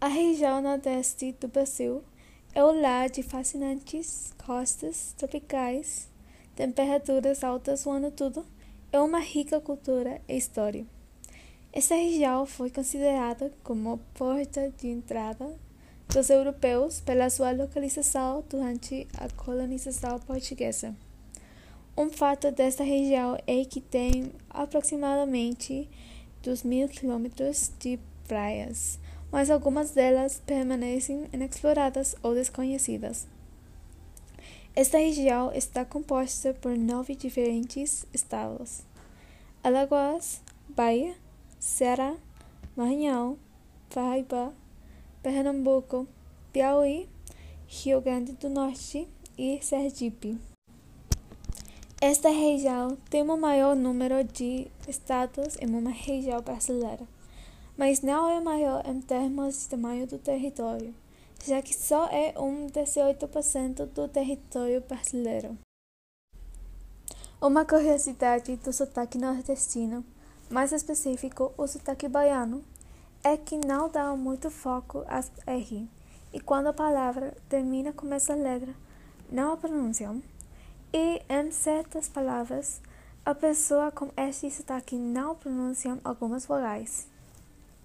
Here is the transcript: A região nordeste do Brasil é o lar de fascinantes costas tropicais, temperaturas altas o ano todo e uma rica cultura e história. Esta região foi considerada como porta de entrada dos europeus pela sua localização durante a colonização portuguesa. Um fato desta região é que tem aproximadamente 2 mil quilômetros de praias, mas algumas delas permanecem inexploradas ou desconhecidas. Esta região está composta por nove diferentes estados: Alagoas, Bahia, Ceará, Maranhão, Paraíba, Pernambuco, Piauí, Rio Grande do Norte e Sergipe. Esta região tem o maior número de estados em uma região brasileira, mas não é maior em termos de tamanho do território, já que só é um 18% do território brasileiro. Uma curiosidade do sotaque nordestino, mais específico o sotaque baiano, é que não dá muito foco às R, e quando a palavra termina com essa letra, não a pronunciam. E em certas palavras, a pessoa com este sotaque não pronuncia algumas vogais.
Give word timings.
A 0.00 0.06
região 0.06 0.62
nordeste 0.62 1.32
do 1.40 1.48
Brasil 1.48 2.04
é 2.54 2.62
o 2.62 2.70
lar 2.70 3.10
de 3.10 3.20
fascinantes 3.20 4.32
costas 4.46 5.12
tropicais, 5.18 6.08
temperaturas 6.54 7.42
altas 7.42 7.84
o 7.84 7.90
ano 7.90 8.12
todo 8.12 8.46
e 8.92 8.96
uma 8.96 9.18
rica 9.18 9.60
cultura 9.60 10.22
e 10.28 10.36
história. 10.36 10.86
Esta 11.72 11.96
região 11.96 12.46
foi 12.46 12.70
considerada 12.70 13.52
como 13.64 13.98
porta 14.14 14.72
de 14.78 14.86
entrada 14.86 15.58
dos 16.08 16.30
europeus 16.30 17.00
pela 17.00 17.28
sua 17.28 17.50
localização 17.50 18.44
durante 18.48 19.08
a 19.16 19.28
colonização 19.30 20.20
portuguesa. 20.20 20.94
Um 21.96 22.08
fato 22.08 22.52
desta 22.52 22.84
região 22.84 23.36
é 23.48 23.64
que 23.64 23.80
tem 23.80 24.30
aproximadamente 24.48 25.90
2 26.44 26.62
mil 26.62 26.88
quilômetros 26.88 27.72
de 27.80 27.98
praias, 28.28 29.00
mas 29.30 29.50
algumas 29.50 29.90
delas 29.90 30.40
permanecem 30.44 31.28
inexploradas 31.32 32.16
ou 32.22 32.34
desconhecidas. 32.34 33.26
Esta 34.74 34.98
região 34.98 35.52
está 35.52 35.84
composta 35.84 36.54
por 36.54 36.76
nove 36.76 37.14
diferentes 37.14 38.06
estados: 38.12 38.82
Alagoas, 39.62 40.40
Bahia, 40.68 41.14
Ceará, 41.58 42.14
Maranhão, 42.76 43.36
Paraíba, 43.92 44.54
Pernambuco, 45.22 46.06
Piauí, 46.52 47.08
Rio 47.66 48.00
Grande 48.00 48.32
do 48.32 48.48
Norte 48.48 49.08
e 49.36 49.58
Sergipe. 49.60 50.38
Esta 52.00 52.28
região 52.28 52.96
tem 53.10 53.22
o 53.22 53.36
maior 53.36 53.74
número 53.74 54.22
de 54.22 54.68
estados 54.86 55.56
em 55.60 55.66
uma 55.66 55.90
região 55.90 56.40
brasileira, 56.40 57.04
mas 57.78 58.00
não 58.00 58.28
é 58.28 58.40
maior 58.40 58.84
em 58.84 59.00
termos 59.00 59.60
de 59.60 59.68
tamanho 59.68 60.04
do 60.04 60.18
território, 60.18 60.92
já 61.44 61.62
que 61.62 61.72
só 61.72 62.08
é 62.08 62.34
um 62.36 62.66
18% 62.66 63.86
do 63.86 64.08
território 64.08 64.80
brasileiro. 64.80 65.56
Uma 67.40 67.64
curiosidade 67.64 68.56
do 68.56 68.72
sotaque 68.72 69.16
nordestino, 69.16 70.04
mais 70.50 70.72
específico 70.72 71.52
o 71.56 71.68
sotaque 71.68 72.08
baiano, 72.08 72.64
é 73.22 73.36
que 73.36 73.56
não 73.56 73.88
dá 73.88 74.12
muito 74.16 74.50
foco 74.50 75.04
às 75.06 75.30
R, 75.46 75.88
e 76.32 76.40
quando 76.40 76.66
a 76.66 76.72
palavra 76.72 77.36
termina 77.48 77.92
com 77.92 78.12
essa 78.12 78.34
letra, 78.34 78.74
não 79.30 79.52
a 79.52 79.56
pronunciam. 79.56 80.20
E 80.92 81.22
em 81.28 81.50
certas 81.52 82.08
palavras, 82.08 82.80
a 83.24 83.36
pessoa 83.36 83.92
com 83.92 84.10
este 84.16 84.50
sotaque 84.50 84.96
não 84.96 85.36
pronuncia 85.36 85.96
algumas 86.02 86.44
vogais. 86.44 87.06